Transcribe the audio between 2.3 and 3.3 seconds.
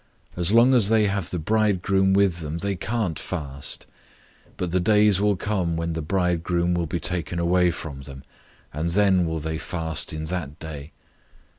them, they can't